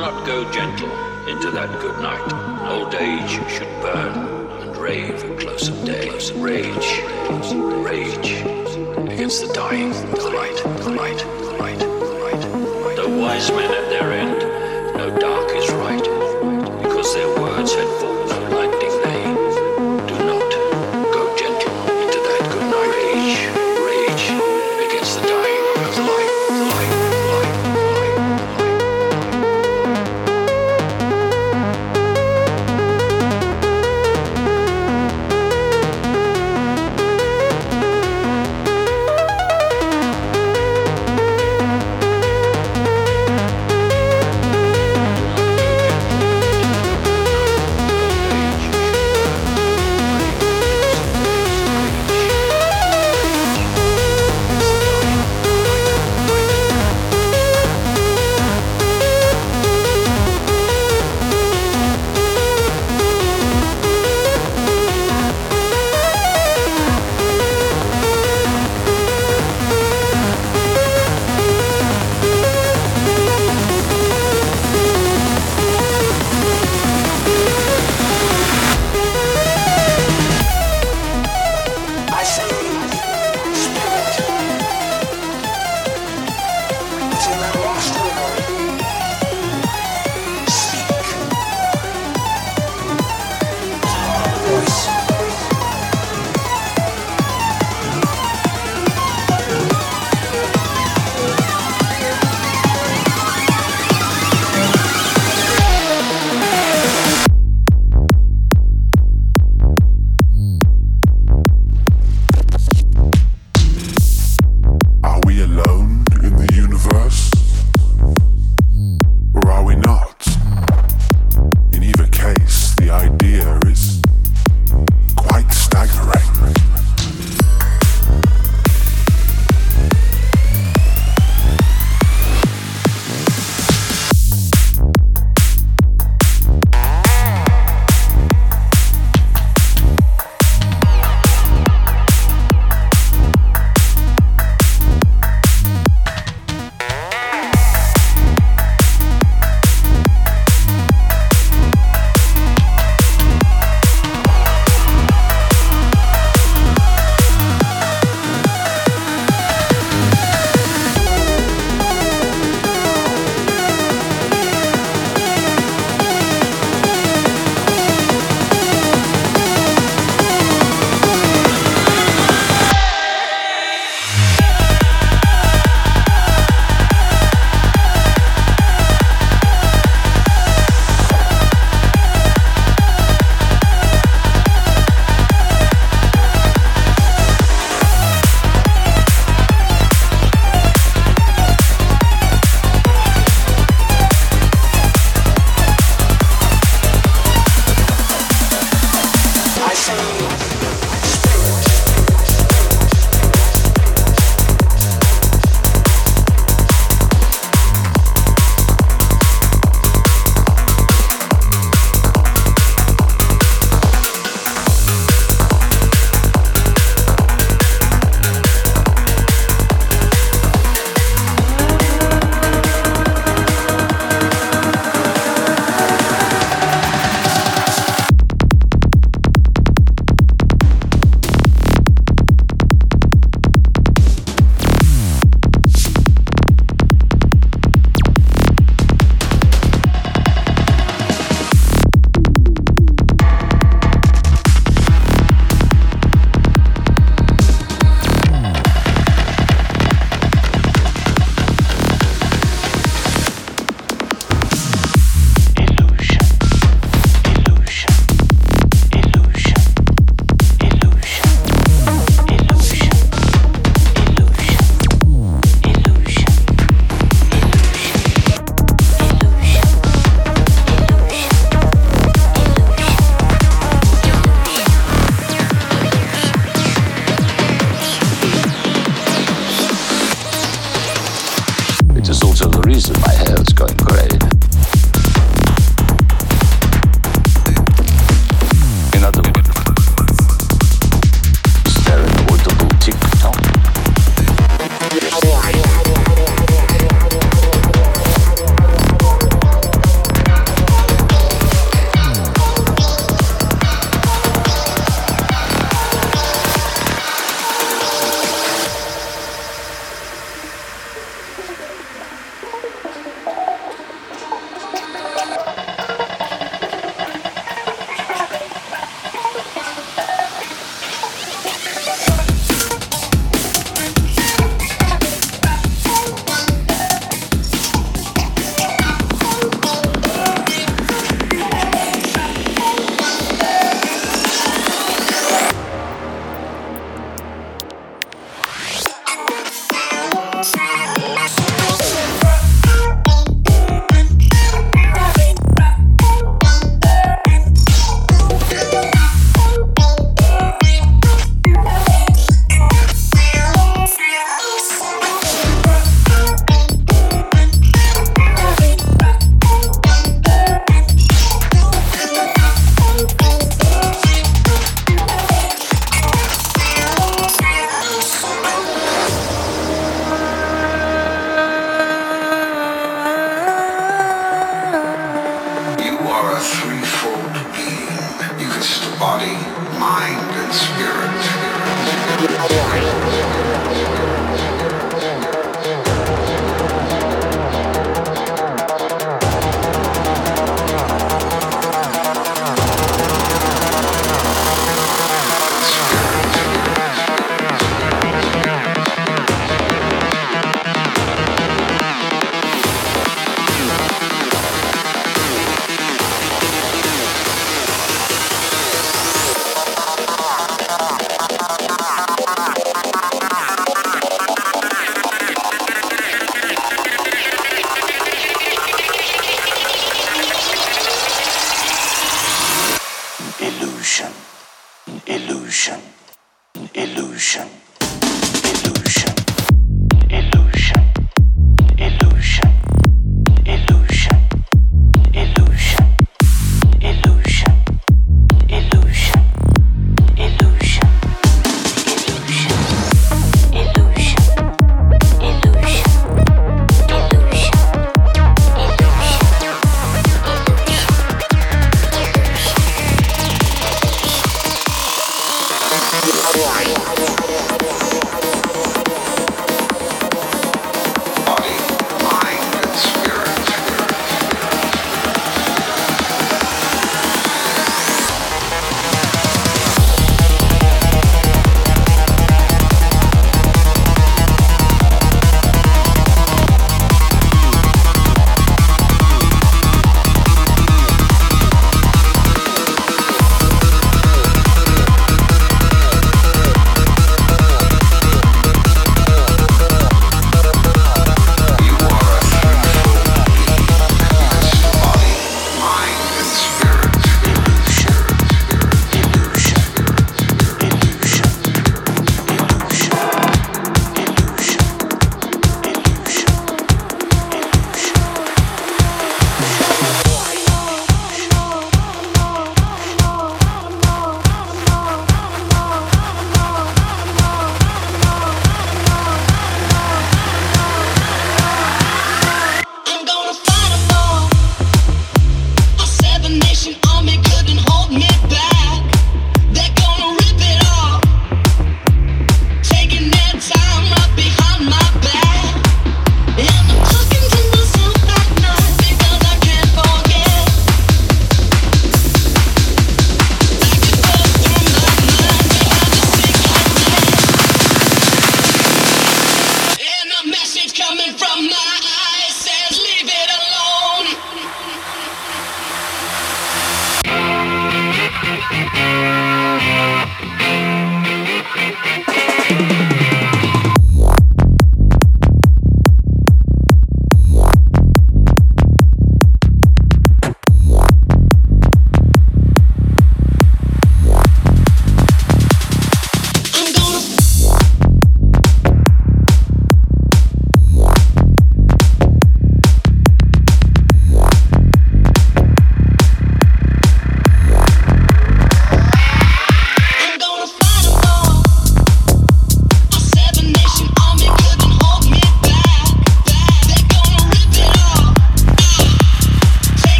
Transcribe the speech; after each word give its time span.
not 0.00 0.26
go 0.26 0.50
gentle 0.50 0.88
into 1.28 1.50
that 1.50 1.68
good 1.78 2.00
night. 2.00 2.32
Old 2.72 2.94
age 2.94 3.32
should 3.52 3.68
burn 3.82 4.16
and 4.62 4.74
rave 4.78 5.22
at 5.22 5.38
close 5.38 5.68
of 5.68 5.84
day. 5.84 6.08
Rage, 6.36 7.02
rage 7.84 8.30
against 9.12 9.46
the 9.46 9.52
dying, 9.52 9.90
the 9.90 10.30
light, 10.30 10.56
the 10.84 10.90
light, 10.90 11.18
the 11.18 11.54
light, 11.60 11.78
the 11.78 11.86
light. 12.24 12.96
The 12.96 13.08
wise 13.20 13.50
men 13.50 13.70
at 13.70 13.90
their 13.90 13.99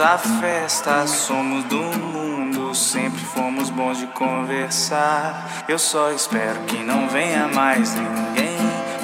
A 0.00 0.16
festa, 0.16 1.08
somos 1.08 1.64
do 1.64 1.82
mundo, 1.82 2.72
sempre 2.72 3.20
fomos 3.20 3.68
bons 3.68 3.98
de 3.98 4.06
conversar. 4.06 5.64
Eu 5.66 5.76
só 5.76 6.12
espero 6.12 6.60
que 6.68 6.84
não 6.84 7.08
venha 7.08 7.48
mais 7.48 7.96
ninguém. 7.96 8.58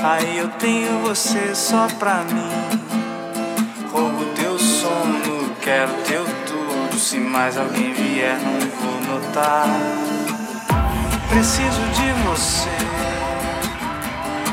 Aí 0.05 0.39
eu 0.39 0.49
tenho 0.51 1.01
você 1.01 1.53
só 1.53 1.89
pra 1.99 2.23
mim. 2.23 2.49
Roubo 3.91 4.25
teu 4.37 4.57
sono, 4.57 5.57
quero 5.61 5.91
teu 6.05 6.25
tudo. 6.47 6.97
Se 6.97 7.19
mais 7.19 7.59
alguém 7.59 7.93
vier, 7.93 8.39
não 8.39 8.61
vou 8.81 9.15
notar. 9.15 9.67
Preciso 11.29 11.83
de 11.91 12.13
você 12.29 12.71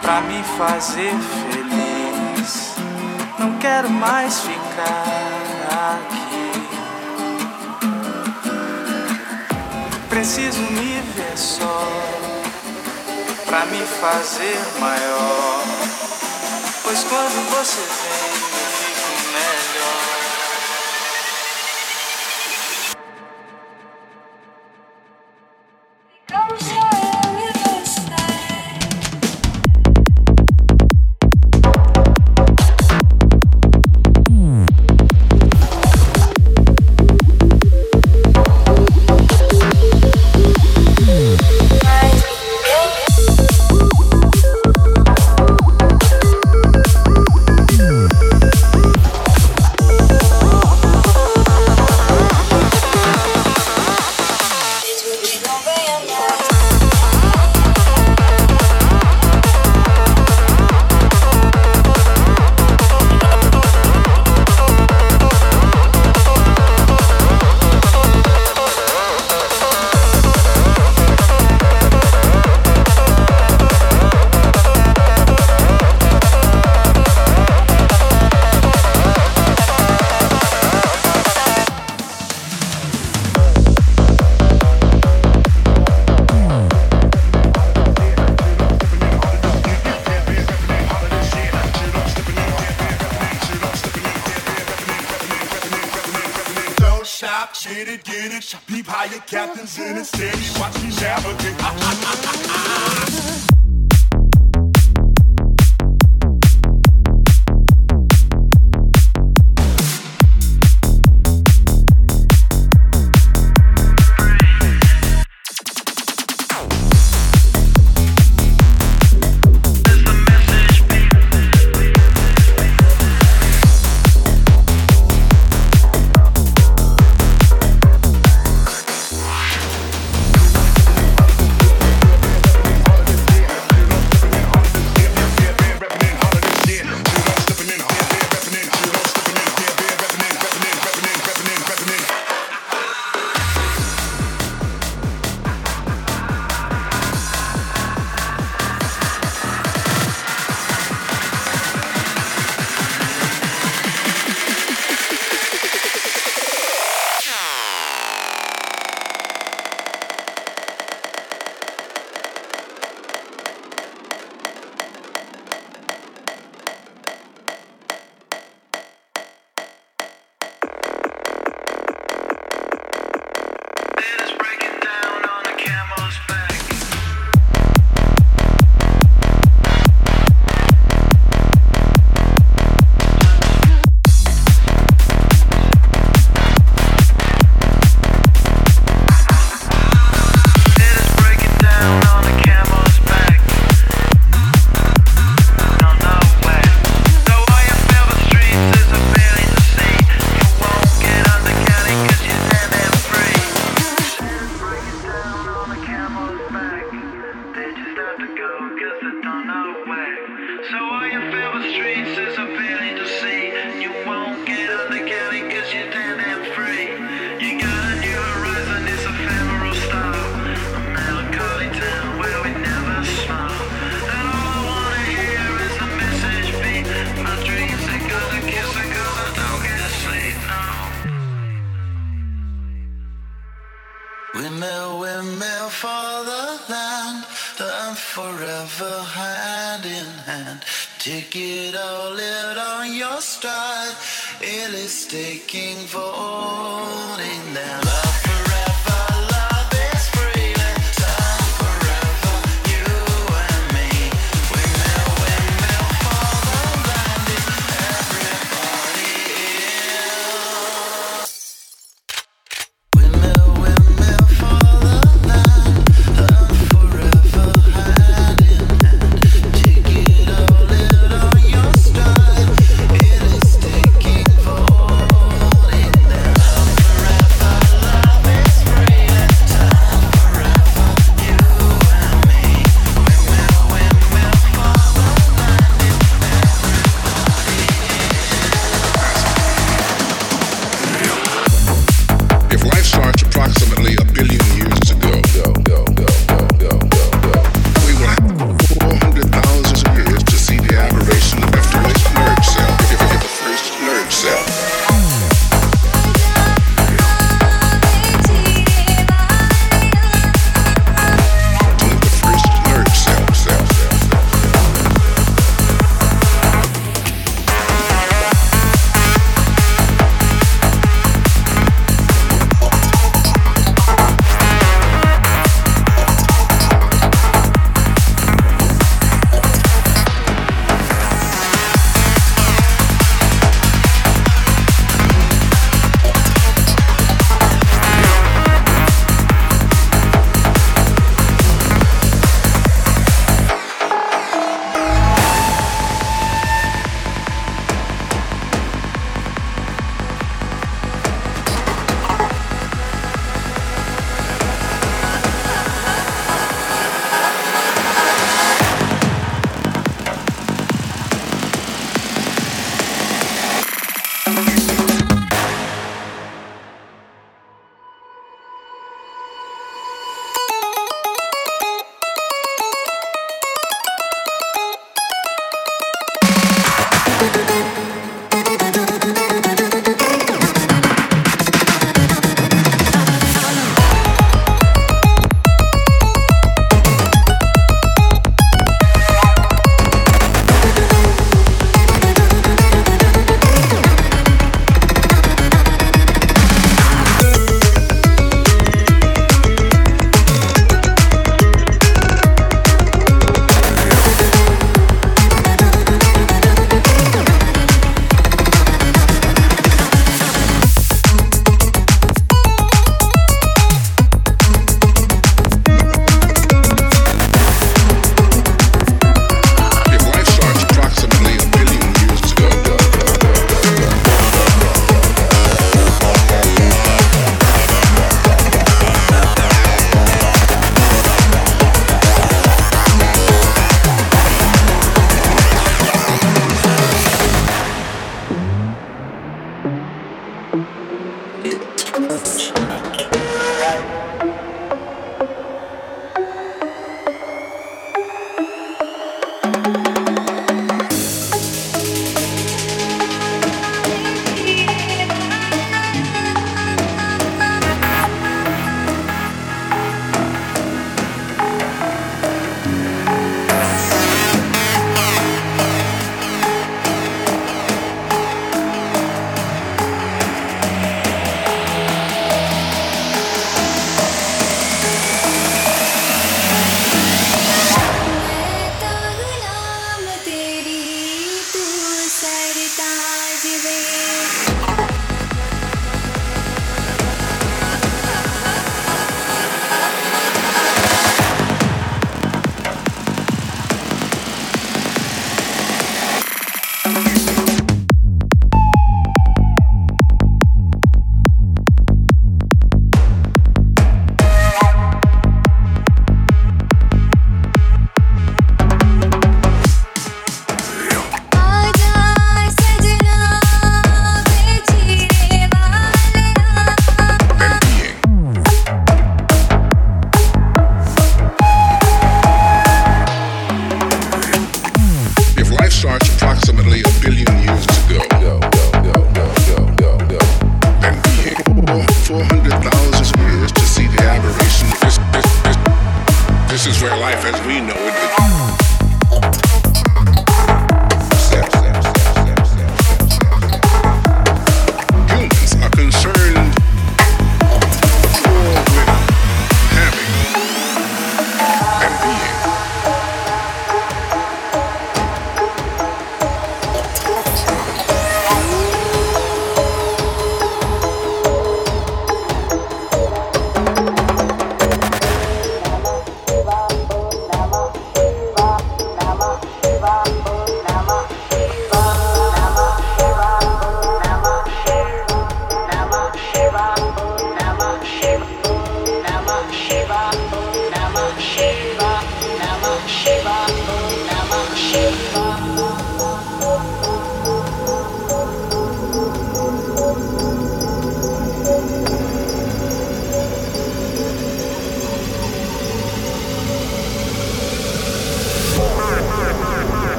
pra 0.00 0.22
me 0.22 0.42
fazer 0.56 1.12
feliz. 1.12 2.74
Não 3.38 3.58
quero 3.58 3.90
mais 3.90 4.40
ficar 4.40 5.11
Preciso 10.12 10.60
me 10.60 11.00
ver 11.16 11.38
só 11.38 11.88
pra 13.46 13.64
me 13.64 13.80
fazer 13.80 14.58
maior. 14.78 15.62
Pois 16.82 17.02
quando 17.04 17.48
você 17.48 17.80
vem, 17.80 18.31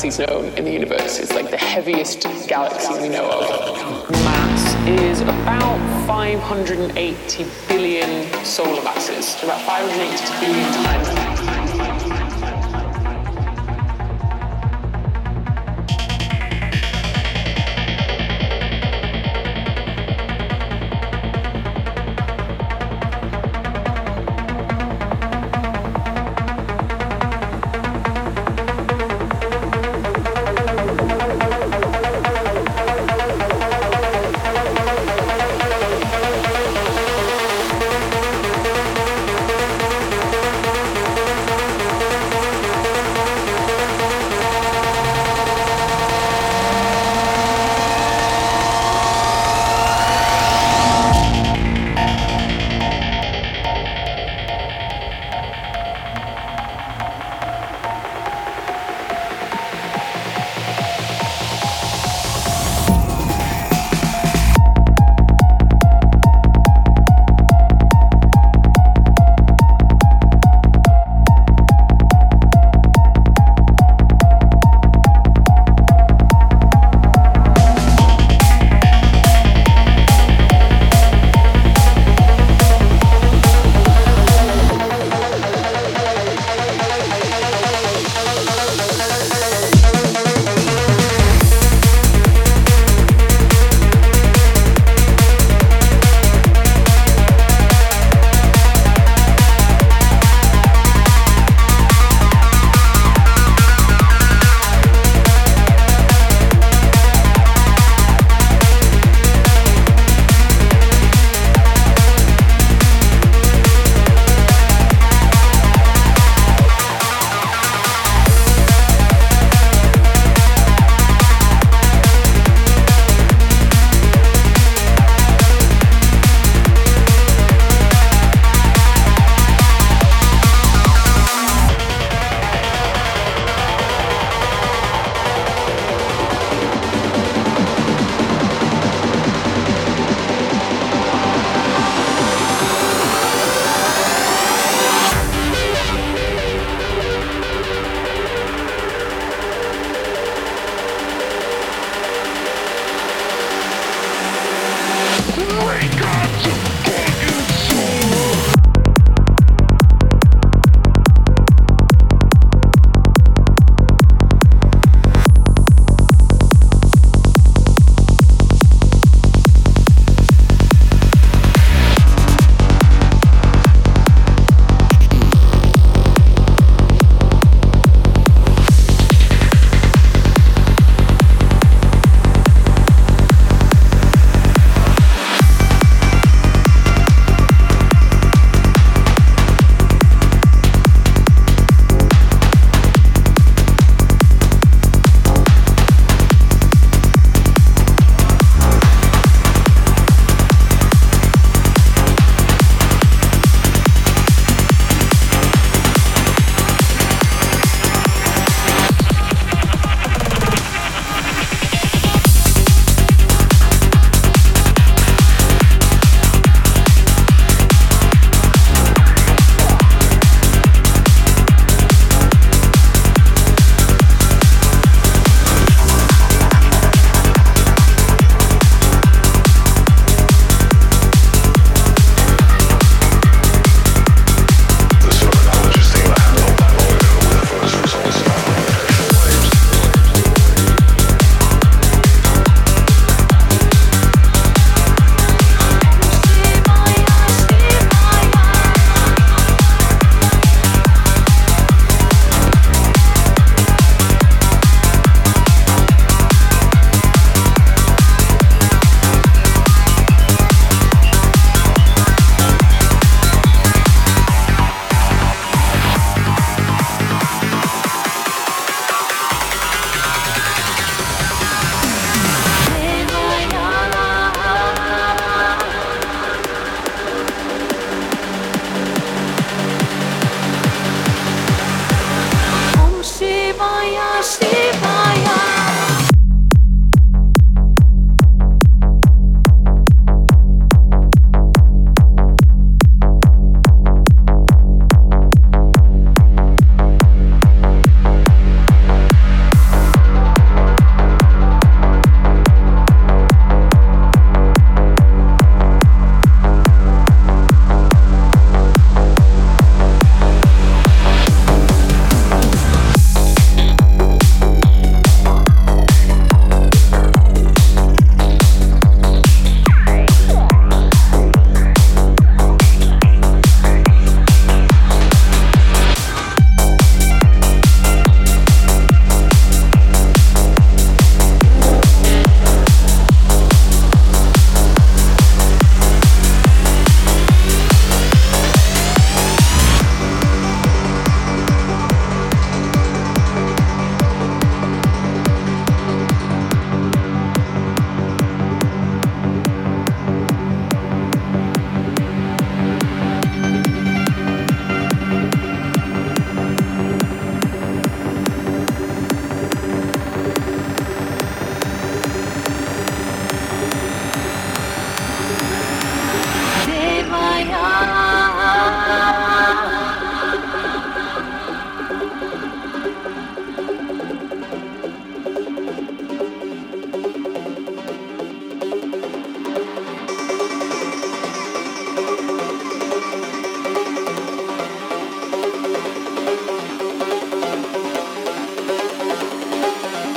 galaxies 0.00 0.26
known 0.26 0.46
in 0.56 0.64
the 0.64 0.70
universe. 0.70 1.18
It's 1.18 1.34
like 1.34 1.50
the 1.50 1.58
heaviest 1.58 2.22
galaxy 2.48 2.94
we 3.02 3.10
know 3.10 3.28
of. 3.28 4.10
Mass 4.10 4.88
is 4.88 5.20
about 5.20 6.06
580 6.06 7.46
billion 7.68 8.32
solar 8.42 8.82
masses, 8.82 9.36
about 9.42 9.60
580 9.66 10.46
billion 10.46 10.72
times. 10.84 11.39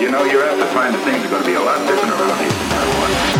You 0.03 0.11
know, 0.11 0.25
to 0.25 0.65
find 0.73 0.93
that 0.93 1.01
things 1.05 1.23
are 1.23 1.29
going 1.29 1.43
to 1.43 1.47
be 1.47 1.55
a 1.55 1.61
lot 1.61 1.79
different 1.87 2.11
around 2.11 2.37
here 2.37 2.51
from 2.51 2.67
now 2.67 3.03
on. 3.05 3.32